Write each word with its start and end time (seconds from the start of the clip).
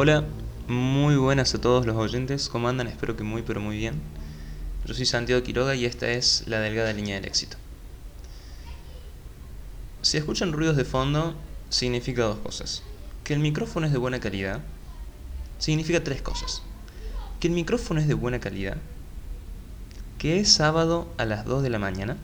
Hola, 0.00 0.22
muy 0.68 1.16
buenas 1.16 1.56
a 1.56 1.60
todos 1.60 1.84
los 1.84 1.96
oyentes, 1.96 2.48
¿cómo 2.48 2.68
andan? 2.68 2.86
Espero 2.86 3.16
que 3.16 3.24
muy 3.24 3.42
pero 3.42 3.60
muy 3.60 3.76
bien. 3.76 4.00
Yo 4.86 4.94
soy 4.94 5.06
Santiago 5.06 5.42
Quiroga 5.42 5.74
y 5.74 5.86
esta 5.86 6.08
es 6.08 6.44
la 6.46 6.60
delgada 6.60 6.92
línea 6.92 7.16
del 7.16 7.24
éxito. 7.24 7.56
Si 10.02 10.16
escuchan 10.16 10.52
ruidos 10.52 10.76
de 10.76 10.84
fondo, 10.84 11.34
significa 11.68 12.22
dos 12.22 12.38
cosas. 12.38 12.84
Que 13.24 13.34
el 13.34 13.40
micrófono 13.40 13.86
es 13.86 13.92
de 13.92 13.98
buena 13.98 14.20
calidad, 14.20 14.60
significa 15.58 16.04
tres 16.04 16.22
cosas. 16.22 16.62
Que 17.40 17.48
el 17.48 17.54
micrófono 17.54 17.98
es 17.98 18.06
de 18.06 18.14
buena 18.14 18.38
calidad, 18.38 18.76
que 20.16 20.38
es 20.38 20.52
sábado 20.52 21.12
a 21.18 21.24
las 21.24 21.44
2 21.44 21.64
de 21.64 21.70
la 21.70 21.80
mañana 21.80 22.16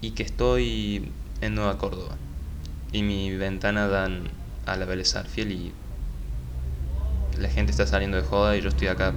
y 0.00 0.12
que 0.12 0.22
estoy 0.22 1.12
en 1.42 1.54
Nueva 1.54 1.76
Córdoba. 1.76 2.16
Y 2.92 3.02
mi 3.02 3.36
ventana 3.36 3.88
dan 3.88 4.30
a 4.64 4.76
la 4.76 4.86
Vélez 4.86 5.16
Arfiel 5.16 5.52
y 5.52 5.74
la 7.38 7.48
gente 7.48 7.70
está 7.70 7.86
saliendo 7.86 8.16
de 8.16 8.22
joda 8.22 8.56
y 8.56 8.62
yo 8.62 8.68
estoy 8.68 8.88
acá 8.88 9.14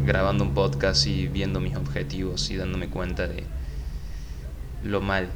grabando 0.00 0.44
un 0.44 0.52
podcast 0.52 1.06
y 1.06 1.28
viendo 1.28 1.60
mis 1.60 1.76
objetivos 1.76 2.50
y 2.50 2.56
dándome 2.56 2.88
cuenta 2.88 3.26
de 3.26 3.44
lo 4.84 5.00
mal 5.00 5.30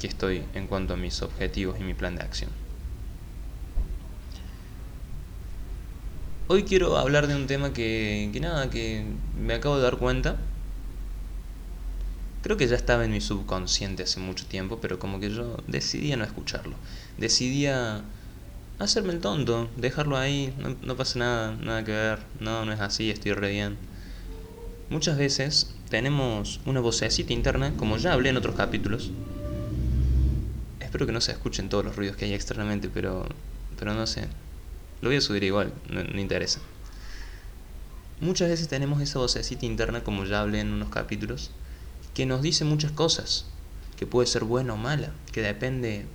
que 0.00 0.06
estoy 0.06 0.44
en 0.54 0.66
cuanto 0.66 0.94
a 0.94 0.96
mis 0.96 1.22
objetivos 1.22 1.78
y 1.78 1.84
mi 1.84 1.94
plan 1.94 2.16
de 2.16 2.22
acción. 2.22 2.50
Hoy 6.48 6.64
quiero 6.64 6.96
hablar 6.96 7.28
de 7.28 7.36
un 7.36 7.46
tema 7.46 7.72
que, 7.72 8.30
que 8.32 8.40
nada, 8.40 8.70
que 8.70 9.04
me 9.38 9.54
acabo 9.54 9.76
de 9.76 9.82
dar 9.82 9.98
cuenta. 9.98 10.36
Creo 12.42 12.56
que 12.56 12.66
ya 12.66 12.74
estaba 12.74 13.04
en 13.04 13.12
mi 13.12 13.20
subconsciente 13.20 14.02
hace 14.02 14.18
mucho 14.18 14.46
tiempo, 14.46 14.78
pero 14.80 14.98
como 14.98 15.20
que 15.20 15.30
yo 15.30 15.58
decidía 15.68 16.16
no 16.16 16.24
escucharlo. 16.24 16.74
Decidía 17.18 18.02
hacerme 18.80 19.12
el 19.12 19.20
tonto, 19.20 19.68
dejarlo 19.76 20.16
ahí, 20.16 20.54
no, 20.82 20.96
pasa 20.96 21.18
nada, 21.18 21.54
nada 21.56 21.84
que 21.84 21.92
ver, 21.92 22.18
no, 22.40 22.64
no 22.64 22.72
es 22.72 22.80
así, 22.80 23.10
estoy 23.10 23.32
re 23.32 23.50
bien. 23.50 23.76
Muchas 24.88 25.18
veces 25.18 25.74
tenemos 25.90 26.60
una 26.64 26.80
vocecita 26.80 27.32
interna, 27.32 27.74
como 27.76 27.98
ya 27.98 28.14
hablé 28.14 28.30
en 28.30 28.38
otros 28.38 28.56
capítulos. 28.56 29.10
Espero 30.80 31.06
que 31.06 31.12
no 31.12 31.20
se 31.20 31.30
escuchen 31.30 31.68
todos 31.68 31.84
los 31.84 31.94
ruidos 31.94 32.16
que 32.16 32.24
hay 32.24 32.32
externamente, 32.32 32.88
pero, 32.88 33.26
pero 33.78 33.94
no 33.94 34.06
sé. 34.06 34.26
Lo 35.02 35.10
voy 35.10 35.16
a 35.16 35.20
subir 35.20 35.44
igual, 35.44 35.72
no, 35.88 36.02
no 36.02 36.18
interesa. 36.18 36.60
Muchas 38.20 38.48
veces 38.48 38.68
tenemos 38.68 39.00
esa 39.02 39.18
vocecita 39.18 39.66
interna, 39.66 40.02
como 40.02 40.24
ya 40.24 40.40
hablé 40.40 40.60
en 40.60 40.72
unos 40.72 40.88
capítulos, 40.88 41.50
que 42.14 42.24
nos 42.24 42.40
dice 42.40 42.64
muchas 42.64 42.92
cosas, 42.92 43.44
que 43.98 44.06
puede 44.06 44.26
ser 44.26 44.44
buena 44.44 44.72
o 44.72 44.76
mala, 44.78 45.12
que 45.32 45.42
depende 45.42 46.06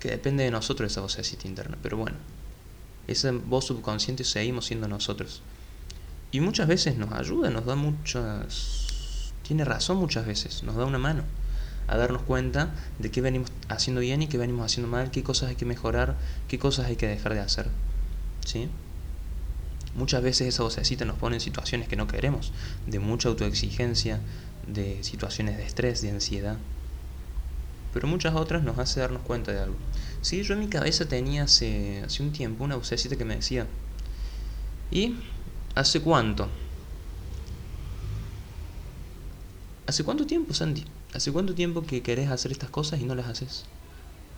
que 0.00 0.10
depende 0.10 0.44
de 0.44 0.50
nosotros 0.50 0.90
esa 0.90 1.00
vocecita 1.00 1.46
interna, 1.48 1.76
pero 1.82 1.96
bueno, 1.96 2.16
esa 3.06 3.32
voz 3.32 3.66
subconsciente 3.66 4.24
seguimos 4.24 4.66
siendo 4.66 4.88
nosotros. 4.88 5.42
Y 6.30 6.40
muchas 6.40 6.68
veces 6.68 6.96
nos 6.96 7.12
ayuda, 7.12 7.50
nos 7.50 7.64
da 7.64 7.74
muchas... 7.74 9.32
Tiene 9.42 9.64
razón 9.64 9.96
muchas 9.96 10.26
veces, 10.26 10.62
nos 10.62 10.76
da 10.76 10.84
una 10.84 10.98
mano 10.98 11.24
a 11.86 11.96
darnos 11.96 12.22
cuenta 12.22 12.74
de 12.98 13.10
qué 13.10 13.22
venimos 13.22 13.50
haciendo 13.68 14.02
bien 14.02 14.20
y 14.20 14.26
qué 14.26 14.36
venimos 14.36 14.66
haciendo 14.66 14.90
mal, 14.90 15.10
qué 15.10 15.22
cosas 15.22 15.48
hay 15.48 15.56
que 15.56 15.64
mejorar, 15.64 16.16
qué 16.46 16.58
cosas 16.58 16.86
hay 16.86 16.96
que 16.96 17.08
dejar 17.08 17.32
de 17.32 17.40
hacer. 17.40 17.68
¿Sí? 18.44 18.68
Muchas 19.96 20.22
veces 20.22 20.48
esa 20.48 20.62
vocecita 20.62 21.06
nos 21.06 21.16
pone 21.16 21.36
en 21.36 21.40
situaciones 21.40 21.88
que 21.88 21.96
no 21.96 22.06
queremos, 22.06 22.52
de 22.86 22.98
mucha 22.98 23.30
autoexigencia, 23.30 24.20
de 24.66 25.02
situaciones 25.02 25.56
de 25.56 25.64
estrés, 25.64 26.02
de 26.02 26.10
ansiedad 26.10 26.58
pero 27.98 28.06
muchas 28.06 28.36
otras 28.36 28.62
nos 28.62 28.78
hace 28.78 29.00
darnos 29.00 29.22
cuenta 29.22 29.50
de 29.50 29.58
algo. 29.58 29.74
Sí, 30.20 30.44
yo 30.44 30.54
en 30.54 30.60
mi 30.60 30.68
cabeza 30.68 31.08
tenía 31.08 31.42
hace, 31.42 32.00
hace 32.06 32.22
un 32.22 32.30
tiempo 32.30 32.62
una 32.62 32.76
vocecita 32.76 33.16
que 33.16 33.24
me 33.24 33.34
decía, 33.34 33.66
¿y 34.92 35.16
hace 35.74 36.00
cuánto? 36.00 36.48
¿Hace 39.88 40.04
cuánto 40.04 40.28
tiempo, 40.28 40.54
Sandy? 40.54 40.84
¿Hace 41.12 41.32
cuánto 41.32 41.56
tiempo 41.56 41.82
que 41.82 42.00
querés 42.00 42.30
hacer 42.30 42.52
estas 42.52 42.70
cosas 42.70 43.00
y 43.00 43.04
no 43.04 43.16
las 43.16 43.26
haces? 43.26 43.64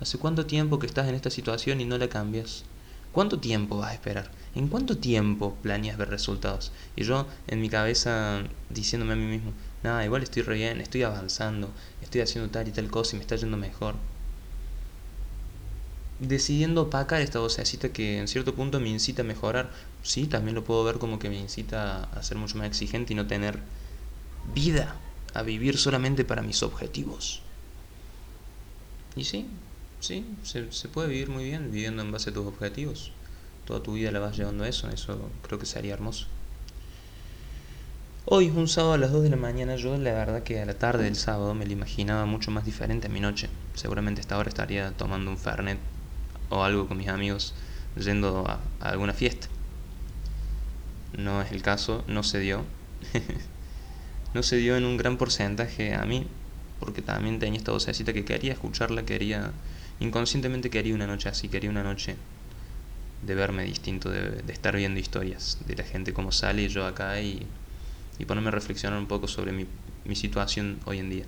¿Hace 0.01 0.17
cuánto 0.17 0.47
tiempo 0.47 0.79
que 0.79 0.87
estás 0.87 1.07
en 1.07 1.15
esta 1.15 1.29
situación 1.29 1.83
y 1.83 1.85
no 1.85 1.99
la 1.99 2.09
cambias? 2.09 2.65
¿Cuánto 3.13 3.41
tiempo 3.41 3.77
vas 3.77 3.91
a 3.91 3.95
esperar? 3.95 4.31
¿En 4.55 4.69
cuánto 4.69 4.97
tiempo 4.97 5.55
planeas 5.63 5.99
ver 5.99 6.09
resultados? 6.09 6.73
Y 6.97 7.05
yo 7.05 7.27
en 7.47 7.61
mi 7.61 7.69
cabeza 7.69 8.41
diciéndome 8.71 9.13
a 9.13 9.17
mí 9.17 9.27
mismo, 9.27 9.53
nada, 9.83 10.05
igual 10.05 10.23
estoy 10.23 10.43
re 10.43 10.55
bien, 10.57 10.81
estoy 10.81 11.03
avanzando, 11.03 11.71
estoy 12.03 12.21
haciendo 12.21 12.51
tal 12.51 12.69
y 12.69 12.73
tal 12.73 12.91
cosa 12.91 13.17
y 13.17 13.19
me 13.19 13.23
está 13.23 13.37
yendo 13.37 13.57
mejor. 13.57 13.95
Decidiendo 16.21 16.83
opacar 16.83 17.23
esta 17.23 17.39
vocecita 17.39 17.89
que 17.93 18.19
en 18.19 18.29
cierto 18.29 18.55
punto 18.55 18.79
me 18.79 18.91
incita 18.91 19.23
a 19.23 19.25
mejorar. 19.25 19.71
Sí, 20.03 20.27
también 20.27 20.55
lo 20.55 20.65
puedo 20.65 20.85
ver 20.85 20.99
como 20.99 21.19
que 21.19 21.31
me 21.31 21.39
incita 21.39 22.05
a 22.05 22.23
ser 22.23 22.37
mucho 22.37 22.59
más 22.59 22.67
exigente 22.67 23.13
y 23.13 23.17
no 23.17 23.27
tener 23.27 23.59
vida, 24.55 24.97
a 25.35 25.43
vivir 25.43 25.79
solamente 25.79 26.25
para 26.25 26.43
mis 26.43 26.63
objetivos. 26.63 27.43
Y 29.17 29.25
sí, 29.25 29.47
sí, 30.01 30.25
se, 30.43 30.73
se 30.73 30.89
puede 30.89 31.09
vivir 31.09 31.29
muy 31.31 31.45
bien 31.45 31.71
viviendo 31.71 32.03
en 32.03 32.13
base 32.13 32.31
a 32.31 32.33
tus 32.35 32.47
objetivos. 32.47 33.13
Toda 33.65 33.83
tu 33.83 33.95
vida 33.95 34.11
la 34.11 34.21
vas 34.21 34.37
llevando 34.37 34.65
a 34.65 34.69
eso, 34.69 34.89
eso 34.91 35.31
creo 35.43 35.59
que 35.59 35.67
sería 35.67 35.95
hermoso. 35.95 36.27
Hoy, 38.27 38.51
un 38.51 38.69
sábado 38.69 38.93
a 38.93 38.99
las 38.99 39.13
2 39.13 39.23
de 39.23 39.31
la 39.31 39.37
mañana, 39.37 39.77
yo 39.77 39.97
la 39.97 40.13
verdad 40.13 40.43
que 40.43 40.61
a 40.61 40.67
la 40.67 40.75
tarde 40.75 41.05
del 41.05 41.17
sábado 41.17 41.55
me 41.55 41.65
lo 41.65 41.73
imaginaba 41.73 42.27
mucho 42.27 42.51
más 42.51 42.67
diferente 42.67 43.07
a 43.07 43.11
mi 43.11 43.19
noche. 43.19 43.49
Seguramente 43.75 44.21
esta 44.21 44.37
hora 44.37 44.51
estaría 44.51 44.93
tomando 44.93 45.31
un 45.31 45.39
Fernet 45.39 45.79
o 46.51 46.63
algo 46.63 46.87
con 46.87 46.99
mis 46.99 47.09
amigos, 47.09 47.55
yendo 47.97 48.47
a, 48.47 48.61
a 48.81 48.91
alguna 48.91 49.15
fiesta. 49.15 49.47
No 51.17 51.41
es 51.41 51.51
el 51.51 51.63
caso, 51.63 52.05
no 52.09 52.23
se 52.23 52.41
dio. 52.41 52.63
no 54.35 54.43
se 54.43 54.57
dio 54.57 54.77
en 54.77 54.85
un 54.85 54.99
gran 54.99 55.17
porcentaje 55.17 55.95
a 55.95 56.05
mí, 56.05 56.27
porque 56.79 57.01
también 57.01 57.39
tenía 57.39 57.59
esta 57.59 57.73
vocecita 57.73 58.13
que 58.13 58.27
quería 58.27 58.53
escucharla, 58.53 59.05
quería, 59.05 59.51
inconscientemente 59.99 60.69
quería 60.69 60.95
una 60.95 61.07
noche 61.07 61.31
así, 61.31 61.49
quería 61.49 61.71
una 61.71 61.83
noche 61.83 62.17
de 63.27 63.35
verme 63.35 63.65
distinto, 63.65 64.11
de, 64.11 64.45
estar 64.53 64.77
viendo 64.77 65.01
historias 65.01 65.57
de 65.67 65.75
la 65.75 65.85
gente 65.85 66.13
como 66.13 66.33
sale 66.33 66.69
yo 66.69 66.87
acá 66.87 67.19
y, 67.23 67.47
y 68.21 68.25
ponerme 68.27 68.49
a 68.49 68.53
reflexionar 68.53 68.99
un 68.99 69.07
poco 69.07 69.27
sobre 69.27 69.53
mi, 69.53 69.67
mi 70.05 70.15
situación 70.15 70.79
hoy 70.85 70.99
en 70.99 71.11
día. 71.11 71.25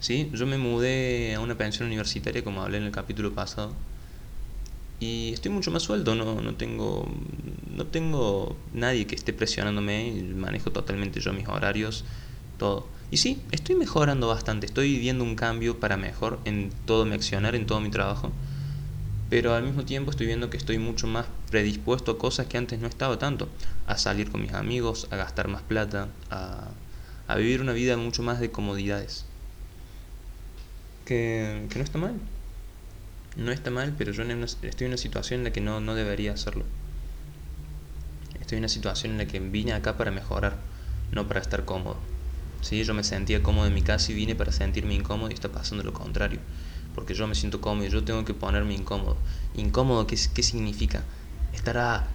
Sí, 0.00 0.30
yo 0.32 0.46
me 0.46 0.56
mudé 0.56 1.34
a 1.34 1.40
una 1.40 1.56
pensión 1.56 1.86
universitaria 1.86 2.42
como 2.42 2.62
hablé 2.62 2.78
en 2.78 2.84
el 2.84 2.90
capítulo 2.90 3.32
pasado 3.32 3.74
y 4.98 5.32
estoy 5.34 5.50
mucho 5.52 5.70
más 5.70 5.82
suelto, 5.82 6.14
no, 6.14 6.40
no 6.40 6.54
tengo 6.54 7.06
no 7.74 7.86
tengo 7.86 8.56
nadie 8.72 9.06
que 9.06 9.14
esté 9.14 9.32
presionándome, 9.32 10.12
manejo 10.34 10.70
totalmente 10.70 11.20
yo 11.20 11.32
mis 11.32 11.48
horarios, 11.48 12.04
todo. 12.58 12.88
Y 13.10 13.16
sí, 13.16 13.42
estoy 13.50 13.74
mejorando 13.74 14.28
bastante, 14.28 14.66
estoy 14.66 14.92
viviendo 14.92 15.24
un 15.24 15.34
cambio 15.34 15.80
para 15.80 15.96
mejor 15.96 16.40
en 16.44 16.70
todo 16.84 17.06
mi 17.06 17.14
accionar, 17.14 17.54
en 17.54 17.66
todo 17.66 17.80
mi 17.80 17.90
trabajo. 17.90 18.32
Pero 19.30 19.54
al 19.54 19.62
mismo 19.62 19.84
tiempo 19.84 20.10
estoy 20.10 20.26
viendo 20.26 20.50
que 20.50 20.56
estoy 20.56 20.78
mucho 20.78 21.06
más 21.06 21.26
predispuesto 21.50 22.12
a 22.12 22.18
cosas 22.18 22.48
que 22.48 22.58
antes 22.58 22.80
no 22.80 22.88
estaba 22.88 23.18
tanto. 23.18 23.48
A 23.86 23.96
salir 23.96 24.30
con 24.30 24.42
mis 24.42 24.52
amigos, 24.52 25.06
a 25.10 25.16
gastar 25.16 25.46
más 25.46 25.62
plata, 25.62 26.08
a, 26.30 26.68
a 27.28 27.36
vivir 27.36 27.60
una 27.60 27.72
vida 27.72 27.96
mucho 27.96 28.24
más 28.24 28.40
de 28.40 28.50
comodidades. 28.50 29.24
Que, 31.04 31.66
que 31.70 31.78
no 31.78 31.84
está 31.84 31.98
mal. 31.98 32.14
No 33.36 33.52
está 33.52 33.70
mal, 33.70 33.94
pero 33.96 34.10
yo 34.10 34.24
estoy 34.24 34.86
en 34.86 34.90
una 34.90 34.96
situación 34.96 35.40
en 35.40 35.44
la 35.44 35.52
que 35.52 35.60
no, 35.60 35.80
no 35.80 35.94
debería 35.94 36.32
hacerlo. 36.32 36.64
Estoy 38.40 38.56
en 38.56 38.62
una 38.62 38.68
situación 38.68 39.12
en 39.12 39.18
la 39.18 39.26
que 39.26 39.38
vine 39.38 39.72
acá 39.72 39.96
para 39.96 40.10
mejorar, 40.10 40.56
no 41.12 41.28
para 41.28 41.40
estar 41.40 41.64
cómodo. 41.64 41.98
¿sí? 42.62 42.82
Yo 42.82 42.94
me 42.94 43.04
sentía 43.04 43.44
cómodo 43.44 43.68
en 43.68 43.74
mi 43.74 43.82
casa 43.82 44.10
y 44.10 44.16
vine 44.16 44.34
para 44.34 44.50
sentirme 44.50 44.94
incómodo 44.94 45.30
y 45.30 45.34
está 45.34 45.50
pasando 45.50 45.84
lo 45.84 45.92
contrario. 45.92 46.40
Porque 46.94 47.14
yo 47.14 47.26
me 47.26 47.34
siento 47.34 47.60
cómodo 47.60 47.86
y 47.86 47.90
yo 47.90 48.04
tengo 48.04 48.24
que 48.24 48.34
ponerme 48.34 48.74
incómodo. 48.74 49.16
¿Incómodo 49.54 50.06
qué, 50.06 50.18
qué 50.34 50.42
significa? 50.42 51.04
Estará... 51.52 52.08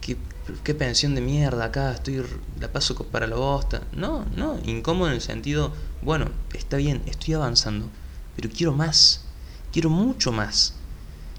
¿qué, 0.00 0.16
¿Qué 0.64 0.74
pensión 0.74 1.14
de 1.14 1.20
mierda 1.20 1.66
acá? 1.66 1.92
Estoy... 1.92 2.24
La 2.60 2.72
paso 2.72 2.94
para 3.06 3.26
la 3.26 3.36
bosta. 3.36 3.82
No, 3.92 4.24
no. 4.36 4.58
Incómodo 4.64 5.08
en 5.08 5.14
el 5.14 5.20
sentido... 5.20 5.72
Bueno, 6.02 6.30
está 6.54 6.76
bien, 6.76 7.02
estoy 7.06 7.34
avanzando. 7.34 7.88
Pero 8.36 8.50
quiero 8.50 8.72
más. 8.72 9.24
Quiero 9.72 9.90
mucho 9.90 10.32
más. 10.32 10.74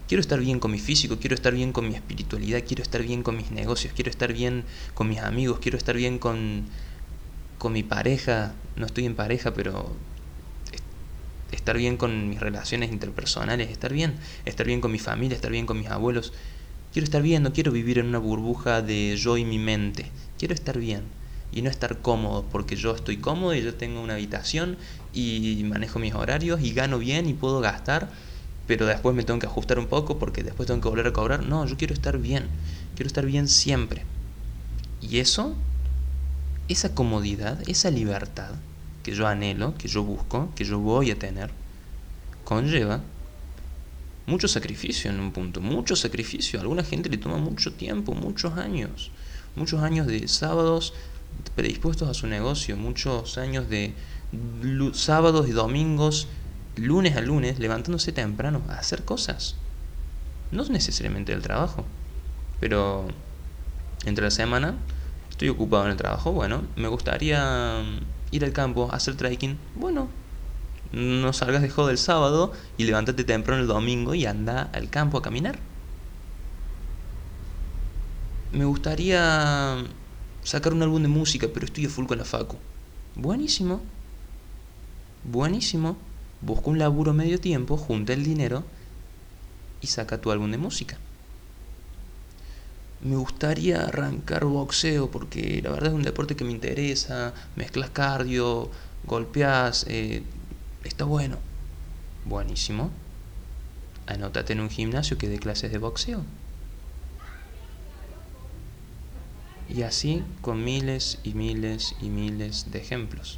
Quiero 0.08 0.22
estar 0.22 0.40
bien 0.40 0.60
con 0.60 0.72
mi 0.72 0.80
físico, 0.80 1.18
quiero 1.18 1.34
estar 1.34 1.54
bien 1.54 1.72
con 1.72 1.88
mi 1.88 1.96
espiritualidad, 1.96 2.62
quiero 2.68 2.84
estar 2.84 3.02
bien 3.02 3.24
con 3.24 3.38
mis 3.38 3.52
negocios, 3.52 3.94
quiero 3.96 4.12
estar 4.12 4.34
bien 4.34 4.66
con 4.94 5.08
mis 5.08 5.20
amigos, 5.20 5.60
quiero 5.60 5.78
estar 5.78 5.96
bien 5.96 6.20
con 6.20 6.66
con 7.58 7.72
mi 7.72 7.82
pareja, 7.82 8.54
no 8.76 8.86
estoy 8.86 9.06
en 9.06 9.16
pareja, 9.16 9.54
pero 9.54 9.96
estar 11.54 11.78
bien 11.78 11.98
con 11.98 12.30
mis 12.30 12.40
relaciones 12.40 12.92
interpersonales, 12.92 13.70
estar 13.70 13.94
bien, 13.94 14.16
estar 14.46 14.66
bien 14.66 14.82
con 14.82 14.92
mi 14.92 15.00
familia, 15.00 15.36
estar 15.36 15.52
bien 15.52 15.66
con 15.66 15.80
mis 15.80 15.90
abuelos. 15.90 16.34
Quiero 16.92 17.06
estar 17.06 17.22
bien, 17.22 17.44
no 17.44 17.54
quiero 17.54 17.72
vivir 17.72 18.00
en 18.00 18.08
una 18.08 18.20
burbuja 18.20 18.82
de 18.82 19.16
yo 19.18 19.38
y 19.38 19.46
mi 19.46 19.60
mente. 19.60 20.12
Quiero 20.38 20.54
estar 20.54 20.78
bien 20.78 21.04
y 21.52 21.62
no 21.62 21.70
estar 21.70 22.00
cómodo, 22.02 22.46
porque 22.52 22.76
yo 22.76 22.96
estoy 22.96 23.18
cómodo 23.18 23.56
y 23.56 23.62
yo 23.62 23.76
tengo 23.76 24.02
una 24.02 24.14
habitación 24.14 24.78
y 25.14 25.64
manejo 25.66 26.00
mis 26.00 26.14
horarios 26.14 26.62
y 26.62 26.74
gano 26.74 27.00
bien 27.00 27.30
y 27.30 27.34
puedo 27.34 27.62
gastar 27.62 28.10
pero 28.68 28.86
después 28.86 29.16
me 29.16 29.24
tengo 29.24 29.40
que 29.40 29.48
ajustar 29.48 29.80
un 29.80 29.88
poco 29.88 30.18
porque 30.18 30.44
después 30.44 30.68
tengo 30.68 30.82
que 30.82 30.90
volver 30.90 31.08
a 31.08 31.14
cobrar. 31.14 31.44
No, 31.44 31.66
yo 31.66 31.78
quiero 31.78 31.94
estar 31.94 32.18
bien, 32.18 32.48
quiero 32.96 33.08
estar 33.08 33.26
bien 33.26 33.48
siempre. 33.48 34.04
Y 35.02 35.20
eso, 35.20 35.56
esa 36.70 36.96
comodidad, 36.96 37.62
esa 37.68 37.92
libertad 37.92 38.56
que 39.04 39.14
yo 39.14 39.28
anhelo, 39.28 39.76
que 39.78 39.88
yo 39.88 40.04
busco, 40.04 40.50
que 40.56 40.64
yo 40.64 40.80
voy 40.80 41.12
a 41.12 41.20
tener, 41.20 41.52
conlleva 42.46 43.02
mucho 44.26 44.48
sacrificio 44.48 45.12
en 45.12 45.20
un 45.20 45.32
punto, 45.32 45.62
mucho 45.62 45.96
sacrificio. 45.96 46.60
A 46.60 46.62
alguna 46.62 46.84
gente 46.84 47.10
le 47.10 47.18
toma 47.18 47.38
mucho 47.38 47.74
tiempo, 47.74 48.14
muchos 48.14 48.58
años, 48.58 49.12
muchos 49.56 49.82
años 49.82 50.08
de 50.08 50.28
sábados 50.28 50.94
predispuestos 51.56 52.10
a 52.10 52.14
su 52.14 52.28
negocio, 52.28 52.78
muchos 52.78 53.38
años 53.38 53.70
de 53.70 53.94
sábados 54.94 55.48
y 55.48 55.52
domingos, 55.52 56.28
lunes 56.76 57.16
a 57.18 57.22
lunes, 57.22 57.60
levantándose 57.60 58.12
temprano 58.12 58.62
a 58.70 58.76
hacer 58.76 59.04
cosas. 59.04 59.58
No 60.52 60.64
es 60.64 60.70
necesariamente 60.70 61.34
el 61.34 61.42
trabajo, 61.42 61.86
pero 62.60 63.08
entre 64.06 64.24
la 64.24 64.32
semana 64.32 64.76
estoy 65.30 65.50
ocupado 65.50 65.86
en 65.86 65.92
el 65.92 65.98
trabajo, 65.98 66.32
bueno, 66.32 66.64
me 66.76 66.88
gustaría 66.88 67.84
ir 68.34 68.44
al 68.44 68.52
campo, 68.52 68.90
hacer 68.92 69.16
trekking, 69.16 69.58
bueno, 69.76 70.10
no 70.92 71.32
salgas 71.34 71.62
de 71.62 71.70
joda 71.70 71.92
el 71.92 71.98
sábado 71.98 72.52
y 72.78 72.84
levántate 72.84 73.24
temprano 73.24 73.62
el 73.62 73.68
domingo 73.68 74.16
y 74.16 74.26
anda 74.26 74.70
al 74.74 74.90
campo 74.90 75.18
a 75.18 75.22
caminar. 75.22 75.60
Me 78.52 78.66
gustaría 78.66 79.84
sacar 80.44 80.74
un 80.74 80.84
álbum 80.84 81.02
de 81.02 81.08
música, 81.08 81.48
pero 81.54 81.66
estoy 81.66 81.86
a 81.86 81.90
full 81.90 82.06
con 82.06 82.18
la 82.18 82.26
facu. 82.26 82.58
Buenísimo. 83.16 83.82
Buenísimo. 85.24 85.96
Busca 86.42 86.70
un 86.70 86.78
laburo 86.78 87.14
medio 87.14 87.40
tiempo, 87.40 87.78
junta 87.78 88.14
el 88.14 88.24
dinero 88.24 88.64
y 89.82 89.88
saca 89.88 90.20
tu 90.20 90.32
álbum 90.32 90.52
de 90.52 90.58
música. 90.58 90.98
Me 93.04 93.18
gustaría 93.18 93.82
arrancar 93.82 94.46
boxeo 94.46 95.12
porque 95.12 95.62
la 95.62 95.72
verdad 95.72 95.90
es 95.90 95.96
un 95.96 96.04
deporte 96.04 96.38
que 96.38 96.46
me 96.46 96.54
interesa. 96.54 97.34
Mezclas 97.58 97.90
cardio, 97.90 98.70
golpeas, 99.06 99.86
eh, 99.90 100.24
está 100.86 101.04
bueno. 101.04 101.38
Buenísimo. 102.24 102.92
Anótate 104.08 104.54
en 104.54 104.62
un 104.62 104.70
gimnasio 104.70 105.18
que 105.18 105.28
dé 105.28 105.38
clases 105.38 105.74
de 105.74 105.80
boxeo. 105.80 106.24
Y 109.68 109.82
así 109.82 110.24
con 110.42 110.64
miles 110.64 111.20
y 111.26 111.34
miles 111.34 111.96
y 112.02 112.08
miles 112.08 112.72
de 112.72 112.80
ejemplos. 112.80 113.38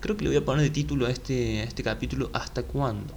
Creo 0.00 0.16
que 0.16 0.24
le 0.24 0.30
voy 0.30 0.38
a 0.38 0.44
poner 0.44 0.64
de 0.64 0.70
título 0.70 1.06
a 1.06 1.10
este, 1.10 1.60
a 1.60 1.64
este 1.64 1.84
capítulo 1.84 2.30
¿Hasta 2.32 2.64
cuándo? 2.64 3.14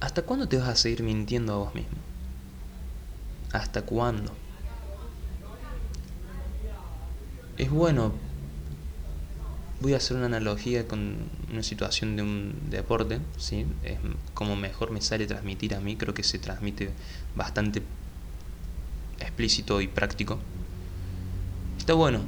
¿Hasta 0.00 0.22
cuándo 0.22 0.48
te 0.48 0.56
vas 0.56 0.68
a 0.68 0.76
seguir 0.76 1.02
mintiendo 1.02 1.52
a 1.52 1.56
vos 1.56 1.74
mismo? 1.74 2.15
¿Hasta 3.56 3.80
cuándo? 3.80 4.32
Es 7.56 7.70
bueno, 7.70 8.12
voy 9.80 9.94
a 9.94 9.96
hacer 9.96 10.18
una 10.18 10.26
analogía 10.26 10.86
con 10.86 11.16
una 11.50 11.62
situación 11.62 12.16
de 12.16 12.22
un 12.22 12.54
deporte, 12.68 13.18
¿sí? 13.38 13.64
como 14.34 14.56
mejor 14.56 14.90
me 14.90 15.00
sale 15.00 15.26
transmitir 15.26 15.74
a 15.74 15.80
mí, 15.80 15.96
creo 15.96 16.12
que 16.12 16.22
se 16.22 16.38
transmite 16.38 16.90
bastante 17.34 17.82
explícito 19.20 19.80
y 19.80 19.88
práctico. 19.88 20.38
Está 21.78 21.94
bueno. 21.94 22.20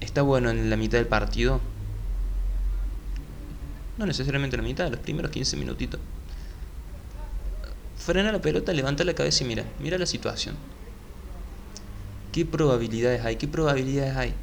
Está 0.00 0.22
bueno 0.22 0.48
en 0.48 0.70
la 0.70 0.78
mitad 0.78 0.96
del 0.96 1.06
partido. 1.06 1.60
No 3.98 4.06
necesariamente 4.06 4.56
en 4.56 4.62
la 4.62 4.68
mitad, 4.68 4.90
los 4.90 5.00
primeros 5.00 5.30
15 5.30 5.58
minutitos. 5.58 6.00
Frena 8.08 8.32
la 8.32 8.40
pelota, 8.40 8.72
levanta 8.72 9.04
la 9.04 9.12
cabeza 9.12 9.44
y 9.44 9.46
mira, 9.46 9.66
mira 9.80 9.98
la 9.98 10.06
situación. 10.06 10.56
¿Qué 12.32 12.46
probabilidades 12.46 13.22
hay? 13.22 13.36
¿Qué 13.36 13.46
probabilidades 13.46 14.16
hay? 14.16 14.34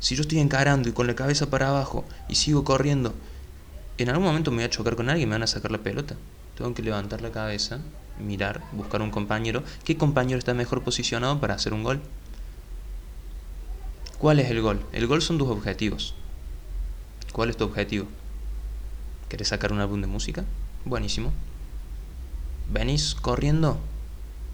Si 0.00 0.16
yo 0.16 0.22
estoy 0.22 0.40
encarando 0.40 0.88
y 0.88 0.92
con 0.92 1.06
la 1.06 1.14
cabeza 1.14 1.48
para 1.48 1.68
abajo 1.68 2.04
y 2.28 2.34
sigo 2.34 2.64
corriendo, 2.64 3.14
en 3.98 4.08
algún 4.08 4.24
momento 4.24 4.50
me 4.50 4.56
voy 4.56 4.64
a 4.64 4.70
chocar 4.70 4.96
con 4.96 5.10
alguien 5.10 5.28
y 5.28 5.30
me 5.30 5.36
van 5.36 5.44
a 5.44 5.46
sacar 5.46 5.70
la 5.70 5.78
pelota. 5.78 6.16
Tengo 6.56 6.74
que 6.74 6.82
levantar 6.82 7.20
la 7.20 7.30
cabeza 7.30 7.78
mirar, 8.18 8.62
buscar 8.72 9.00
un 9.00 9.12
compañero. 9.12 9.62
¿Qué 9.84 9.96
compañero 9.96 10.40
está 10.40 10.54
mejor 10.54 10.82
posicionado 10.82 11.38
para 11.38 11.54
hacer 11.54 11.72
un 11.72 11.84
gol? 11.84 12.00
¿Cuál 14.18 14.40
es 14.40 14.50
el 14.50 14.60
gol? 14.60 14.84
El 14.90 15.06
gol 15.06 15.22
son 15.22 15.38
tus 15.38 15.48
objetivos. 15.48 16.16
¿Cuál 17.30 17.48
es 17.48 17.56
tu 17.56 17.62
objetivo? 17.62 18.08
¿Querés 19.28 19.46
sacar 19.46 19.72
un 19.72 19.78
álbum 19.78 20.00
de 20.00 20.08
música? 20.08 20.44
Buenísimo. 20.84 21.32
¿Venís 22.72 23.16
corriendo 23.16 23.80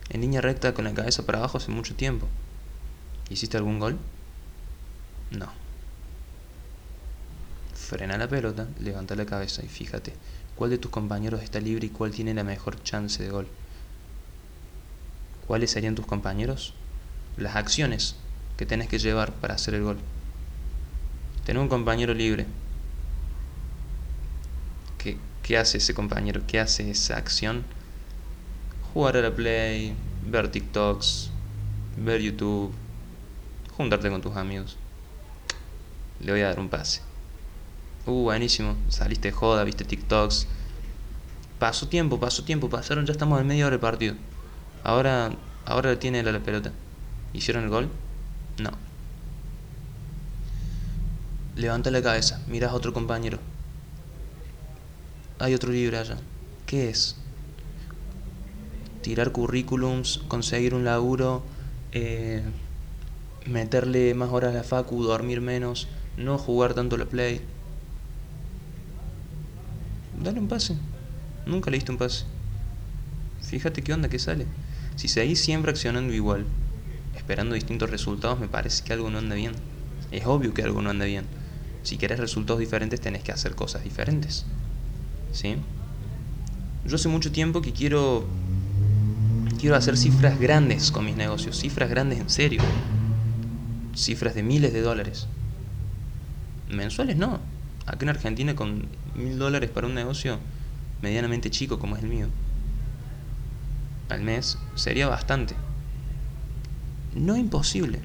en 0.09 0.23
línea 0.23 0.41
recta 0.41 0.73
con 0.73 0.87
la 0.87 0.95
cabeza 0.95 1.27
para 1.27 1.39
abajo 1.39 1.59
hace 1.59 1.71
mucho 1.71 1.95
tiempo? 1.95 2.27
¿Hiciste 3.29 3.59
algún 3.59 3.79
gol? 3.79 3.99
No. 5.31 5.53
Frena 7.75 8.17
la 8.17 8.27
pelota, 8.27 8.69
levanta 8.81 9.15
la 9.17 9.27
cabeza 9.27 9.63
y 9.63 9.69
fíjate, 9.69 10.15
cuál 10.57 10.71
de 10.71 10.79
tus 10.79 10.91
compañeros 10.91 11.43
está 11.43 11.61
libre 11.61 11.89
y 11.89 11.91
cuál 11.91 12.11
tiene 12.11 12.33
la 12.33 12.43
mejor 12.43 12.83
chance 12.83 13.23
de 13.23 13.29
gol. 13.29 13.49
¿Cuáles 15.47 15.71
serían 15.71 15.95
tus 15.95 16.07
compañeros? 16.07 16.73
Las 17.37 17.55
acciones 17.55 18.17
que 18.57 18.65
tenés 18.65 18.89
que 18.89 18.99
llevar 18.99 19.35
para 19.35 19.55
hacer 19.55 19.75
el 19.75 19.83
gol. 19.83 19.99
Tener 21.45 21.61
un 21.61 21.69
compañero 21.69 22.15
libre. 22.15 22.47
¿Qué, 24.97 25.19
¿Qué 25.43 25.59
hace 25.59 25.79
ese 25.79 25.93
compañero? 25.93 26.41
¿Qué 26.47 26.59
hace 26.59 26.91
esa 26.91 27.19
acción? 27.19 27.65
Jugar 28.97 29.19
a 29.19 29.21
la 29.21 29.31
play, 29.31 29.95
ver 30.27 30.51
TikToks, 30.51 31.29
ver 31.99 32.23
YouTube, 32.23 32.73
juntarte 33.77 34.09
con 34.09 34.23
tus 34.23 34.35
amigos. 34.37 34.79
Le 36.19 36.33
voy 36.33 36.41
a 36.41 36.47
dar 36.47 36.59
un 36.59 36.71
pase. 36.71 37.03
Uh, 38.07 38.23
buenísimo. 38.23 38.75
Saliste 38.89 39.33
joda, 39.33 39.65
viste 39.65 39.85
TikToks. 39.85 40.47
Pasó 41.59 41.89
tiempo, 41.89 42.19
pasó 42.19 42.45
tiempo, 42.45 42.71
pasaron, 42.71 43.05
ya 43.05 43.13
estamos 43.13 43.39
en 43.39 43.47
media 43.47 43.67
hora 43.67 43.73
del 43.73 43.81
partido. 43.81 44.15
Ahora, 44.83 45.31
ahora 45.67 45.99
tiene 45.99 46.23
la, 46.23 46.33
la 46.33 46.41
pelota. 46.41 46.73
¿Hicieron 47.35 47.65
el 47.65 47.69
gol? 47.69 47.91
No. 48.57 48.71
Levanta 51.55 51.91
la 51.91 52.01
cabeza, 52.01 52.43
miras 52.47 52.71
a 52.73 52.75
otro 52.75 52.95
compañero. 52.95 53.41
Hay 55.39 55.53
otro 55.53 55.71
libre 55.71 55.99
allá. 55.99 56.17
¿Qué 56.65 56.89
es? 56.89 57.17
Tirar 59.07 59.31
currículums, 59.31 60.19
conseguir 60.27 60.75
un 60.75 60.85
laburo, 60.85 61.45
eh, 61.93 62.43
meterle 63.47 64.15
más 64.15 64.31
horas 64.31 64.51
a 64.51 64.59
la 64.59 64.65
facu, 64.65 65.05
dormir 65.05 65.41
menos, 65.41 65.87
no 66.17 66.39
jugar 66.39 66.75
tanto 66.75 66.97
la 66.97 67.05
play 67.05 67.41
dale 70.27 70.41
un 70.41 70.49
pase. 70.49 70.75
Nunca 71.47 71.71
le 71.71 71.77
diste 71.77 71.93
un 71.93 71.99
pase. 71.99 72.25
Fíjate 73.43 73.83
qué 73.83 73.93
onda 73.93 74.09
que 74.09 74.19
sale. 74.19 74.45
Si 74.97 75.07
seguís 75.07 75.41
siempre 75.41 75.71
accionando 75.71 76.13
igual, 76.13 76.45
esperando 77.15 77.55
distintos 77.55 77.91
resultados, 77.91 78.41
me 78.41 78.49
parece 78.49 78.83
que 78.83 78.93
algo 78.93 79.09
no 79.09 79.19
anda 79.19 79.37
bien. 79.37 79.53
Es 80.11 80.27
obvio 80.27 80.53
que 80.53 80.63
algo 80.63 80.83
no 80.83 80.91
anda 80.91 81.05
bien. 81.05 81.27
Si 81.85 81.97
querés 81.97 82.19
resultados 82.19 82.59
diferentes, 82.59 83.01
tenés 83.01 83.23
que 83.23 83.31
hacer 83.31 83.55
cosas 83.55 83.85
diferentes. 83.85 84.47
¿Sí? 85.33 85.55
Yo 86.85 86.97
hace 86.97 87.09
mucho 87.09 87.31
tiempo 87.31 87.63
que 87.63 87.73
quiero 87.73 88.27
quiero 89.67 89.79
hacer 89.79 89.97
cifras 89.97 90.39
grandes 90.39 90.93
con 90.93 91.05
mis 91.05 91.17
negocios, 91.17 91.59
cifras 91.59 91.91
grandes 91.91 92.21
en 92.21 92.31
serio. 92.31 92.63
Cifras 93.97 94.37
de 94.37 94.45
miles 94.45 94.73
de 94.73 94.81
dólares. 94.81 95.27
Mensuales 96.71 97.17
no. 97.17 97.41
Aquí 97.85 98.05
en 98.05 98.11
Argentina 98.11 98.55
con 98.55 98.87
mil 99.17 99.41
dólares 99.41 99.69
para 99.69 99.89
un 99.89 99.95
negocio 99.95 100.39
medianamente 101.03 101.51
chico 101.51 101.81
como 101.81 101.97
es 101.97 102.05
el 102.05 102.09
mío, 102.09 102.29
al 104.09 104.23
mes 104.23 104.57
sería 104.77 105.09
bastante. 105.09 105.57
No 107.17 107.37
imposible. 107.37 107.99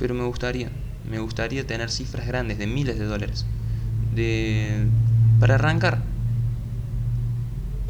Pero 0.00 0.12
me 0.14 0.24
gustaría, 0.24 0.72
me 1.08 1.20
gustaría 1.20 1.64
tener 1.68 1.88
cifras 1.88 2.26
grandes 2.26 2.58
de 2.58 2.66
miles 2.66 2.98
de 2.98 3.04
dólares. 3.04 3.46
De 4.12 4.88
para 5.38 5.54
arrancar. 5.54 6.13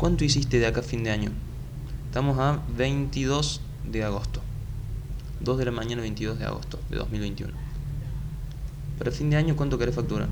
¿Cuánto 0.04 0.22
hiciste 0.22 0.58
de 0.58 0.66
acá 0.66 0.80
a 0.80 0.82
fin 0.82 1.02
de 1.02 1.10
año? 1.10 1.30
Estamos 2.04 2.38
a 2.38 2.62
22 2.76 3.62
de 3.90 4.04
agosto. 4.04 4.42
2 5.40 5.56
de 5.56 5.64
la 5.64 5.70
mañana 5.70 6.02
22 6.02 6.38
de 6.38 6.44
agosto 6.44 6.78
de 6.90 6.96
2021 6.96 7.54
para 8.98 9.10
fin 9.10 9.30
de 9.30 9.36
año, 9.36 9.56
¿cuánto 9.56 9.78
querés 9.78 9.94
facturar? 9.94 10.28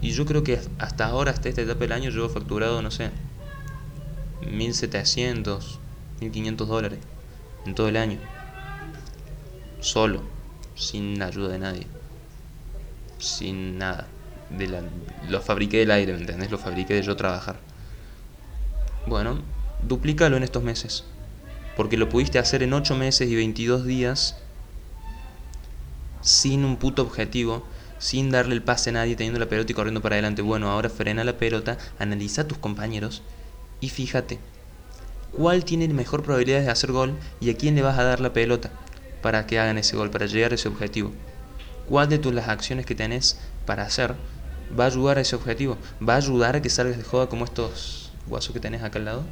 Y 0.00 0.12
yo 0.12 0.24
creo 0.26 0.44
que 0.44 0.60
hasta 0.78 1.06
ahora, 1.06 1.32
hasta 1.32 1.48
esta 1.48 1.62
etapa 1.62 1.80
del 1.80 1.90
año, 1.90 2.10
yo 2.10 2.26
he 2.26 2.28
facturado, 2.28 2.82
no 2.82 2.92
sé, 2.92 3.10
1700, 4.48 5.80
1500 6.20 6.68
dólares 6.68 7.00
en 7.66 7.74
todo 7.74 7.88
el 7.88 7.96
año. 7.96 8.20
Solo, 9.80 10.22
sin 10.76 11.18
la 11.18 11.26
ayuda 11.26 11.48
de 11.48 11.58
nadie. 11.58 11.86
sin 13.18 13.76
nada. 13.76 14.06
De 14.50 14.68
la, 14.68 14.82
lo 15.28 15.40
fabriqué 15.40 15.78
del 15.78 15.90
aire, 15.90 16.12
¿me 16.12 16.20
entendés? 16.20 16.52
Lo 16.52 16.58
fabriqué 16.58 16.94
de 16.94 17.02
yo 17.02 17.16
trabajar. 17.16 17.73
Bueno, 19.06 19.38
duplícalo 19.82 20.36
en 20.36 20.42
estos 20.42 20.62
meses. 20.62 21.04
Porque 21.76 21.96
lo 21.96 22.08
pudiste 22.08 22.38
hacer 22.38 22.62
en 22.62 22.72
8 22.72 22.94
meses 22.94 23.28
y 23.28 23.34
22 23.34 23.84
días 23.84 24.36
sin 26.22 26.64
un 26.64 26.78
puto 26.78 27.02
objetivo, 27.02 27.64
sin 27.98 28.30
darle 28.30 28.54
el 28.54 28.62
pase 28.62 28.90
a 28.90 28.94
nadie, 28.94 29.14
teniendo 29.14 29.38
la 29.38 29.48
pelota 29.48 29.72
y 29.72 29.74
corriendo 29.74 30.00
para 30.00 30.14
adelante. 30.14 30.40
Bueno, 30.40 30.70
ahora 30.70 30.88
frena 30.88 31.22
la 31.22 31.36
pelota, 31.36 31.76
analiza 31.98 32.42
a 32.42 32.48
tus 32.48 32.58
compañeros 32.58 33.22
y 33.80 33.90
fíjate 33.90 34.38
cuál 35.32 35.64
tiene 35.64 35.86
mejor 35.88 36.22
probabilidades 36.22 36.64
de 36.64 36.72
hacer 36.72 36.92
gol 36.92 37.14
y 37.40 37.50
a 37.50 37.56
quién 37.56 37.74
le 37.74 37.82
vas 37.82 37.98
a 37.98 38.04
dar 38.04 38.20
la 38.20 38.32
pelota 38.32 38.70
para 39.20 39.46
que 39.46 39.58
hagan 39.58 39.78
ese 39.78 39.96
gol, 39.96 40.10
para 40.10 40.26
llegar 40.26 40.52
a 40.52 40.54
ese 40.54 40.68
objetivo. 40.68 41.12
¿Cuál 41.88 42.08
de 42.08 42.18
tus 42.18 42.32
las 42.32 42.48
acciones 42.48 42.86
que 42.86 42.94
tenés 42.94 43.38
para 43.66 43.82
hacer 43.82 44.14
va 44.78 44.84
a 44.84 44.86
ayudar 44.86 45.18
a 45.18 45.20
ese 45.20 45.36
objetivo? 45.36 45.76
¿Va 46.06 46.14
a 46.14 46.18
ayudar 46.18 46.56
a 46.56 46.62
que 46.62 46.70
salgas 46.70 46.96
de 46.96 47.04
joda 47.04 47.28
como 47.28 47.44
estos 47.44 48.03
guasos 48.26 48.52
que 48.52 48.60
tenés 48.60 48.82
acá 48.82 48.98
al 48.98 49.04
lado? 49.04 49.24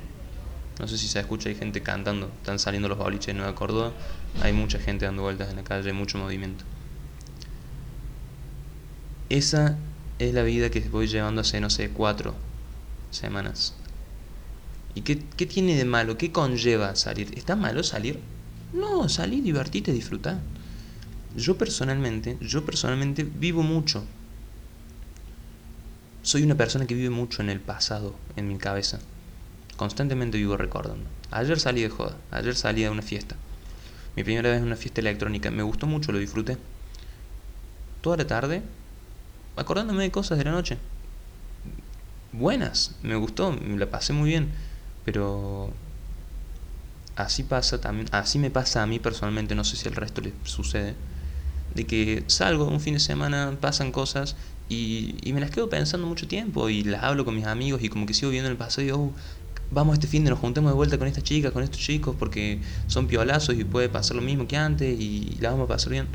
No 0.81 0.89
sé 0.89 0.99
si 0.99 1.09
se 1.09 1.21
escucha, 1.21 1.49
hay 1.49 1.55
gente 1.55 1.83
cantando, 1.83 2.31
están 2.39 2.59
saliendo 2.59 2.89
los 2.89 2.99
boliches 2.99 3.29
de 3.29 3.35
Nueva 3.35 3.55
Córdoba, 3.55 3.93
hay 4.43 4.53
mucha 4.53 4.79
gente 4.79 5.05
dando 5.05 5.23
vueltas 5.23 5.51
en 5.51 5.57
la 5.57 5.65
calle, 5.65 5.93
mucho 5.93 6.19
movimiento. 6.19 6.65
Esa 9.29 9.79
es 10.19 10.35
la 10.35 10.43
vida 10.43 10.71
que 10.71 10.81
voy 10.81 11.07
llevando 11.07 11.41
hace, 11.41 11.61
no 11.61 11.71
sé, 11.71 11.91
cuatro 11.91 12.35
semanas. 13.11 13.75
¿Y 14.95 15.03
qué, 15.03 15.23
qué 15.37 15.47
tiene 15.47 15.77
de 15.77 15.85
malo? 15.85 16.19
¿Qué 16.19 16.33
conlleva 16.33 16.97
salir? 16.97 17.33
¿Está 17.37 17.57
malo 17.57 17.83
salir? 17.83 18.21
No, 18.73 19.09
salir, 19.09 19.43
divertirte, 19.43 19.93
disfrutar. 19.93 20.41
Yo 21.37 21.57
personalmente, 21.57 22.37
yo 22.41 22.65
personalmente 22.65 23.25
vivo 23.25 23.63
mucho. 23.63 24.05
Soy 26.23 26.45
una 26.45 26.55
persona 26.55 26.87
que 26.87 26.95
vive 26.95 27.11
mucho 27.11 27.43
en 27.43 27.51
el 27.51 27.61
pasado, 27.61 28.15
en 28.37 28.47
mi 28.47 28.57
cabeza. 28.57 29.01
Constantemente 29.77 30.39
vivo 30.39 30.57
recordando. 30.57 31.05
Ayer 31.33 31.59
salí 31.59 31.83
de 31.83 31.89
joda, 31.89 32.17
ayer 32.31 32.55
salí 32.55 32.83
de 32.83 32.91
una 32.91 33.03
fiesta. 33.03 33.35
Mi 34.15 34.23
primera 34.23 34.49
vez 34.51 34.59
en 34.59 34.67
una 34.67 34.77
fiesta 34.77 35.01
electrónica. 35.01 35.51
Me 35.51 35.65
gustó 35.65 35.87
mucho, 35.87 36.13
lo 36.13 36.19
disfruté. 36.19 36.59
Toda 38.03 38.19
la 38.19 38.27
tarde 38.27 38.63
acordándome 39.57 40.05
de 40.05 40.11
cosas 40.13 40.39
de 40.39 40.45
la 40.45 40.53
noche. 40.53 40.79
Buenas, 42.33 42.97
me 43.03 43.17
gustó, 43.17 43.53
me 43.53 43.77
la 43.77 43.91
pasé 43.91 44.13
muy 44.13 44.31
bien, 44.31 44.53
pero 45.05 45.71
así 47.17 47.43
pasa 47.43 47.81
también, 47.81 48.09
así 48.13 48.39
me 48.39 48.51
pasa 48.51 48.83
a 48.83 48.87
mí 48.87 48.99
personalmente, 48.99 49.55
no 49.55 49.65
sé 49.65 49.77
si 49.77 49.87
al 49.89 49.97
resto 49.97 50.23
le 50.23 50.33
sucede, 50.45 50.95
de 51.75 51.87
que 51.87 52.25
salgo 52.29 52.67
un 52.69 52.81
fin 52.81 52.95
de 52.95 53.01
semana, 53.01 53.59
pasan 53.61 53.93
cosas 53.93 54.37
y, 54.73 55.17
y 55.23 55.33
me 55.33 55.41
las 55.41 55.51
quedo 55.51 55.69
pensando 55.69 56.07
mucho 56.07 56.27
tiempo 56.27 56.69
y 56.69 56.83
las 56.85 57.03
hablo 57.03 57.25
con 57.25 57.35
mis 57.35 57.47
amigos 57.47 57.83
y 57.83 57.89
como 57.89 58.07
que 58.07 58.15
sigo 58.15 58.31
viendo 58.31 58.51
el 58.51 58.57
pasado 58.57 58.83
y 58.83 58.85
digo, 58.87 58.99
oh, 58.99 59.13
vamos 59.71 59.95
este 59.95 60.07
fin 60.07 60.25
de 60.25 60.31
nos 60.31 60.39
juntemos 60.39 60.71
de 60.71 60.77
vuelta 60.77 60.99
con 60.99 61.09
estas 61.09 61.25
chicas, 61.25 61.53
con 61.53 61.63
estos 61.63 61.81
chicos, 61.81 62.15
porque 62.19 62.61
son 62.87 63.07
piolazos 63.07 63.57
y 63.57 63.65
puede 63.65 63.89
pasar 63.89 64.17
lo 64.17 64.23
mismo 64.23 64.47
que 64.47 64.57
antes 64.57 64.99
y 64.99 65.37
la 65.41 65.51
vamos 65.51 65.65
a 65.65 65.69
pasar 65.69 65.91
bien 65.91 66.07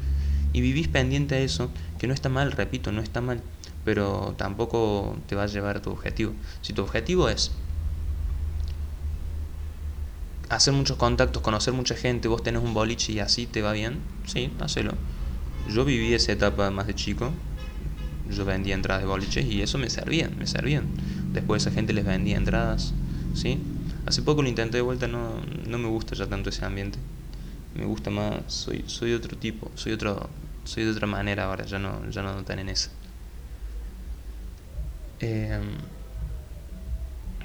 y 0.54 0.62
vivís 0.62 0.88
pendiente 0.88 1.36
a 1.36 1.40
eso, 1.40 1.70
que 2.00 2.08
no 2.08 2.14
está 2.14 2.30
mal, 2.30 2.52
repito, 2.52 2.92
no 2.92 3.02
está 3.02 3.22
mal, 3.22 3.42
pero 3.86 4.34
tampoco 4.38 5.16
te 5.28 5.36
va 5.36 5.44
a 5.44 5.48
llevar 5.48 5.78
a 5.78 5.82
tu 5.82 5.92
objetivo. 5.92 6.34
Si 6.62 6.74
tu 6.74 6.82
objetivo 6.82 7.30
es 7.30 7.52
hacer 10.50 10.74
muchos 10.74 10.98
contactos, 10.98 11.42
conocer 11.42 11.74
mucha 11.74 11.96
gente, 11.96 12.28
vos 12.28 12.42
tenés 12.42 12.64
un 12.64 12.74
boliche 12.74 13.14
y 13.14 13.20
así 13.20 13.46
te 13.46 13.62
va 13.62 13.74
bien, 13.74 14.00
sí, 14.26 14.52
hacelo. 14.60 14.94
Yo 15.70 15.84
viví 15.84 16.14
esa 16.14 16.32
etapa 16.32 16.72
más 16.72 16.88
de 16.88 16.96
chico, 16.96 17.32
yo 18.34 18.46
vendía 18.46 18.76
entradas 18.76 19.04
de 19.04 19.08
boliches 19.08 19.46
y 19.46 19.62
eso 19.62 19.78
me 19.78 19.90
servían, 19.90 20.38
me 20.38 20.48
servían. 20.48 20.86
Después 21.34 21.64
esa 21.64 21.72
gente 21.72 21.94
les 21.94 22.06
vendía 22.06 22.38
entradas, 22.38 22.94
¿sí? 23.34 23.60
Hace 24.06 24.22
poco 24.22 24.42
lo 24.42 24.50
intenté 24.50 24.78
de 24.78 24.82
vuelta, 24.82 25.08
no, 25.08 25.42
no 25.68 25.78
me 25.78 25.88
gusta 25.88 26.16
ya 26.16 26.28
tanto 26.28 26.50
ese 26.50 26.66
ambiente. 26.66 26.98
Me 27.76 27.86
gusta 27.86 28.10
más, 28.10 28.42
soy, 28.48 28.84
soy 28.88 29.14
otro 29.14 29.38
tipo, 29.38 29.72
soy 29.76 29.94
otro, 29.94 30.30
soy 30.64 30.86
de 30.86 30.92
otra 30.92 31.08
manera 31.08 31.46
ahora, 31.46 31.66
ya 31.66 31.80
no, 31.80 32.10
ya 32.10 32.22
no 32.24 32.44
tan 32.44 32.60
en 32.60 32.70
eso. 32.70 32.90
Em, 35.20 35.76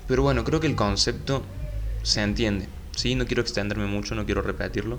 pero 0.07 0.23
bueno, 0.23 0.45
creo 0.45 0.61
que 0.61 0.67
el 0.67 0.77
concepto 0.77 1.43
se 2.03 2.23
entiende. 2.23 2.69
¿sí? 2.97 3.15
No 3.15 3.27
quiero 3.27 3.43
extenderme 3.43 3.87
mucho, 3.87 4.15
no 4.15 4.25
quiero 4.25 4.43
repetirlo. 4.43 4.99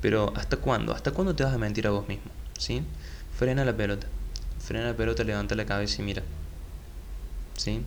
Pero 0.00 0.32
¿hasta 0.36 0.56
cuándo? 0.56 0.94
¿Hasta 0.94 1.12
cuándo 1.12 1.34
te 1.34 1.44
vas 1.44 1.54
a 1.54 1.58
mentir 1.58 1.86
a 1.86 1.90
vos 1.90 2.08
mismo? 2.08 2.30
¿Sí? 2.58 2.82
Frena 3.38 3.64
la 3.64 3.76
pelota. 3.76 4.06
Frena 4.62 4.86
la 4.86 4.96
pelota, 4.96 5.24
levanta 5.24 5.54
la 5.56 5.66
cabeza 5.66 6.00
y 6.00 6.04
mira. 6.04 6.22
¿Sí? 7.56 7.82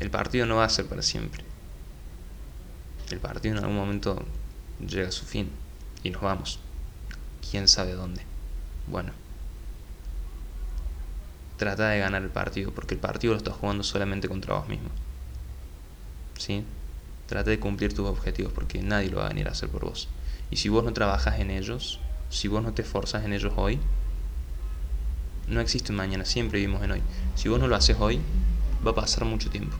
El 0.00 0.10
partido 0.10 0.46
no 0.46 0.56
va 0.56 0.64
a 0.64 0.68
ser 0.70 0.86
para 0.86 1.02
siempre. 1.02 1.44
El 3.10 3.18
partido 3.18 3.56
en 3.56 3.62
algún 3.62 3.76
momento 3.76 4.24
llega 4.80 5.08
a 5.08 5.12
su 5.12 5.26
fin 5.26 5.50
y 6.02 6.10
nos 6.10 6.22
vamos 6.22 6.60
quién 7.50 7.68
sabe 7.68 7.92
dónde. 7.92 8.22
Bueno, 8.86 9.12
trata 11.58 11.90
de 11.90 11.98
ganar 11.98 12.22
el 12.22 12.30
partido, 12.30 12.72
porque 12.72 12.94
el 12.94 13.00
partido 13.00 13.34
lo 13.34 13.38
estás 13.38 13.54
jugando 13.54 13.82
solamente 13.82 14.26
contra 14.26 14.54
vos 14.54 14.68
mismo. 14.68 14.88
¿Sí? 16.38 16.64
Trata 17.26 17.50
de 17.50 17.60
cumplir 17.60 17.94
tus 17.94 18.08
objetivos, 18.08 18.52
porque 18.54 18.80
nadie 18.80 19.10
lo 19.10 19.18
va 19.18 19.26
a 19.26 19.28
venir 19.28 19.48
a 19.48 19.52
hacer 19.52 19.68
por 19.68 19.84
vos. 19.84 20.08
Y 20.50 20.56
si 20.56 20.70
vos 20.70 20.82
no 20.82 20.94
trabajas 20.94 21.38
en 21.40 21.50
ellos, 21.50 22.00
si 22.30 22.48
vos 22.48 22.62
no 22.62 22.72
te 22.72 22.82
esforzas 22.82 23.24
en 23.24 23.34
ellos 23.34 23.52
hoy, 23.56 23.78
no 25.50 25.60
existe 25.60 25.92
un 25.92 25.96
mañana, 25.96 26.24
siempre 26.24 26.60
vivimos 26.60 26.82
en 26.82 26.92
hoy. 26.92 27.02
Si 27.34 27.48
vos 27.48 27.60
no 27.60 27.66
lo 27.66 27.76
haces 27.76 27.96
hoy, 28.00 28.20
va 28.86 28.92
a 28.92 28.94
pasar 28.94 29.24
mucho 29.24 29.50
tiempo. 29.50 29.76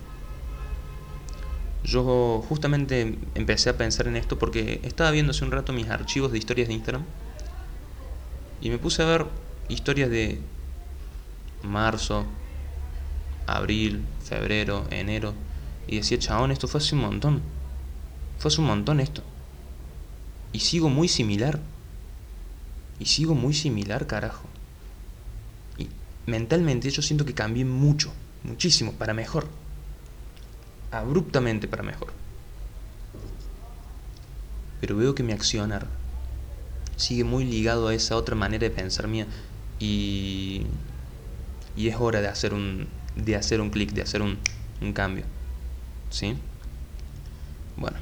Yo 1.85 2.45
justamente 2.49 3.17
empecé 3.35 3.71
a 3.71 3.79
pensar 3.79 4.07
en 4.07 4.17
esto 4.17 4.39
porque 4.39 4.81
estaba 4.83 5.11
viendo 5.11 5.31
hace 5.31 5.45
un 5.45 5.51
rato 5.51 5.73
mis 5.73 5.89
archivos 5.89 6.31
de 6.31 6.39
historias 6.39 6.69
de 6.69 6.75
Instagram 6.75 7.05
y 8.61 8.69
me 8.69 8.79
puse 8.79 9.03
a 9.03 9.07
ver 9.07 9.27
historias 9.69 10.11
de 10.11 10.41
marzo, 11.63 12.27
abril, 13.47 14.05
febrero, 14.23 14.87
enero. 14.91 15.35
Y 15.87 15.97
decía, 15.97 16.19
chabón, 16.19 16.51
esto 16.51 16.69
fue 16.69 16.79
hace 16.79 16.95
un 16.95 17.01
montón. 17.03 17.43
Fue 18.39 18.49
hace 18.49 18.61
un 18.61 18.67
montón 18.67 19.01
esto. 19.01 19.23
Y 20.53 20.61
sigo 20.61 20.89
muy 20.89 21.09
similar. 21.09 21.61
Y 22.99 23.07
sigo 23.07 23.35
muy 23.35 23.55
similar, 23.55 24.07
carajo. 24.07 24.45
Mentalmente 26.31 26.89
yo 26.91 27.03
siento 27.03 27.25
que 27.25 27.35
cambié 27.35 27.65
mucho, 27.65 28.13
muchísimo, 28.45 28.93
para 28.93 29.13
mejor. 29.13 29.49
Abruptamente 30.93 31.67
para 31.67 31.83
mejor. 31.83 32.13
Pero 34.81 34.97
veo 34.97 35.13
que 35.17 35.25
mi 35.25 35.33
accionar 35.33 35.89
sigue 36.95 37.25
muy 37.25 37.45
ligado 37.45 37.89
a 37.89 37.95
esa 37.95 38.15
otra 38.15 38.37
manera 38.37 38.69
de 38.69 38.71
pensar 38.71 39.09
mía 39.09 39.27
y, 39.81 40.67
y 41.77 41.89
es 41.89 41.97
hora 41.99 42.21
de 42.21 42.29
hacer 42.29 42.55
un, 42.55 42.87
de 43.17 43.35
hacer 43.35 43.61
un 43.61 43.71
clic, 43.71 43.91
de 43.91 44.03
hacer 44.03 44.23
un, 44.23 44.39
un 44.81 44.93
cambio. 44.93 45.25
¿Sí? 46.11 46.37
Bueno, 47.77 47.97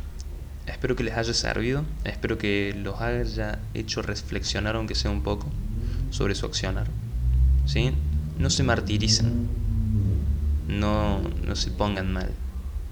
espero 0.67 0.97
que 0.97 1.05
les 1.05 1.17
haya 1.17 1.33
servido, 1.33 1.87
espero 2.05 2.37
que 2.37 2.75
los 2.77 3.01
haya 3.01 3.59
hecho 3.73 4.03
reflexionar 4.03 4.77
aunque 4.77 4.95
sea 4.95 5.11
un 5.11 5.23
poco 5.23 5.47
sobre 6.11 6.35
su 6.35 6.45
accionar. 6.45 6.89
¿Sí? 7.65 7.95
No 8.38 8.50
se 8.50 8.62
martiricen, 8.62 9.49
no, 10.68 11.21
no 11.21 11.57
se 11.57 11.71
pongan 11.71 12.12
mal, 12.12 12.30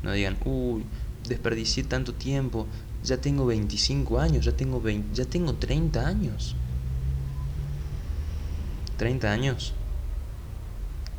no 0.03 0.13
digan, 0.13 0.37
uy, 0.45 0.85
desperdicié 1.29 1.85
tanto 1.85 2.15
tiempo, 2.15 2.67
ya 3.05 3.19
tengo 3.19 3.47
25 3.47 4.19
años, 4.19 4.45
ya 4.45 4.53
tengo, 4.53 4.81
20, 4.81 5.15
ya 5.15 5.25
tengo 5.25 5.55
30 5.55 6.07
años. 6.07 6.57
30 8.97 9.31
años. 9.31 9.75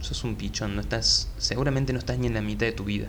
Sos 0.01 0.23
un 0.23 0.35
pichón, 0.35 0.75
no 0.75 0.81
estás, 0.81 1.29
seguramente 1.37 1.93
no 1.93 1.99
estás 1.99 2.17
ni 2.19 2.27
en 2.27 2.33
la 2.33 2.41
mitad 2.41 2.65
de 2.65 2.71
tu 2.71 2.83
vida. 2.83 3.07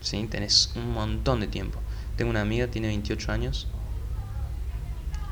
¿Sí? 0.00 0.26
Tenés 0.30 0.72
un 0.76 0.92
montón 0.92 1.40
de 1.40 1.46
tiempo. 1.46 1.78
Tengo 2.16 2.30
una 2.30 2.40
amiga, 2.40 2.68
tiene 2.68 2.88
28 2.88 3.32
años. 3.32 3.68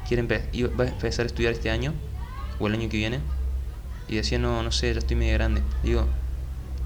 Quiere 0.06 0.22
va 0.22 0.84
a 0.84 0.88
empezar 0.88 1.24
a 1.24 1.26
estudiar 1.26 1.52
este 1.52 1.70
año 1.70 1.92
o 2.58 2.66
el 2.66 2.74
año 2.74 2.88
que 2.88 2.96
viene. 2.96 3.20
Y 4.08 4.16
decía, 4.16 4.38
no, 4.38 4.62
no 4.62 4.72
sé, 4.72 4.92
ya 4.92 5.00
estoy 5.00 5.16
medio 5.16 5.34
grande. 5.34 5.62
Digo, 5.82 6.06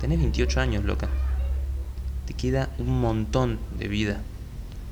tenés 0.00 0.19
28 0.19 0.61
años, 0.61 0.85
loca. 0.85 1.09
Te 2.26 2.35
queda 2.35 2.71
un 2.79 3.00
montón 3.00 3.59
de 3.79 3.88
vida. 3.88 4.23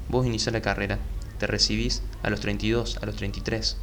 Vos 0.09 0.27
iniciás 0.27 0.53
la 0.53 0.63
carrera, 0.63 0.99
te 1.39 1.47
recibís 1.47 2.03
a 2.23 2.31
los 2.31 2.41
32, 2.41 2.99
a 3.03 3.07
los 3.07 3.17
33. 3.17 3.77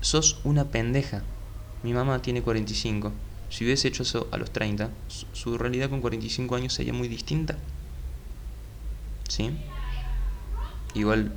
Sos 0.00 0.40
una 0.44 0.64
pendeja. 0.64 1.22
Mi 1.82 1.92
mamá 1.92 2.22
tiene 2.22 2.42
45. 2.42 3.12
Si 3.50 3.64
hubiese 3.64 3.88
hecho 3.88 4.02
eso 4.02 4.28
a 4.32 4.38
los 4.38 4.50
30, 4.50 4.90
su 5.32 5.58
realidad 5.58 5.90
con 5.90 6.00
45 6.00 6.54
años 6.56 6.72
sería 6.72 6.92
muy 6.92 7.08
distinta. 7.08 7.56
¿Sí? 9.28 9.50
Igual 10.94 11.32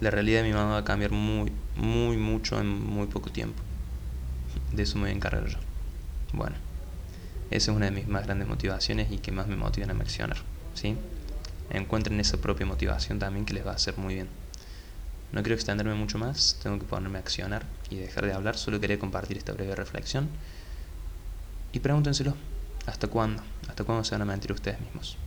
la 0.00 0.10
realidad 0.10 0.42
de 0.42 0.48
mi 0.48 0.54
mamá 0.54 0.72
va 0.72 0.78
a 0.78 0.84
cambiar 0.84 1.12
muy, 1.12 1.52
muy 1.76 2.16
mucho 2.16 2.60
en 2.60 2.68
muy 2.68 3.06
poco 3.06 3.30
tiempo. 3.30 3.62
De 4.72 4.82
eso 4.82 4.96
me 4.96 5.02
voy 5.02 5.10
a 5.10 5.14
encargar 5.14 5.46
yo. 5.46 5.58
Bueno, 6.32 6.56
esa 7.50 7.70
es 7.70 7.76
una 7.76 7.86
de 7.86 7.92
mis 7.92 8.08
más 8.08 8.24
grandes 8.24 8.48
motivaciones 8.48 9.10
y 9.12 9.18
que 9.18 9.32
más 9.32 9.46
me 9.46 9.56
motivan 9.56 9.90
a 9.90 10.02
accionar. 10.02 10.38
¿sí? 10.74 10.96
Encuentren 11.70 12.18
esa 12.20 12.36
propia 12.38 12.66
motivación 12.66 13.18
también 13.18 13.44
que 13.44 13.54
les 13.54 13.66
va 13.66 13.72
a 13.72 13.74
hacer 13.74 13.96
muy 13.98 14.14
bien. 14.14 14.28
No 15.32 15.42
quiero 15.42 15.54
extenderme 15.54 15.94
mucho 15.94 16.18
más, 16.18 16.58
tengo 16.62 16.78
que 16.78 16.84
ponerme 16.84 17.18
a 17.18 17.20
accionar 17.20 17.66
y 17.90 17.96
dejar 17.96 18.26
de 18.26 18.32
hablar, 18.32 18.56
solo 18.56 18.80
quería 18.80 18.98
compartir 18.98 19.36
esta 19.36 19.52
breve 19.52 19.74
reflexión. 19.74 20.28
Y 21.72 21.80
pregúntenselo, 21.80 22.34
¿hasta 22.86 23.08
cuándo? 23.08 23.42
¿Hasta 23.68 23.84
cuándo 23.84 24.04
se 24.04 24.12
van 24.12 24.22
a 24.22 24.24
mentir 24.24 24.52
ustedes 24.52 24.80
mismos? 24.80 25.18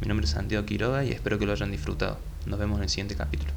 Mi 0.00 0.08
nombre 0.08 0.24
es 0.24 0.30
Santiago 0.30 0.64
Quiroga 0.66 1.04
y 1.04 1.10
espero 1.10 1.38
que 1.38 1.46
lo 1.46 1.52
hayan 1.52 1.70
disfrutado. 1.70 2.18
Nos 2.46 2.58
vemos 2.58 2.78
en 2.78 2.84
el 2.84 2.88
siguiente 2.88 3.16
capítulo. 3.16 3.52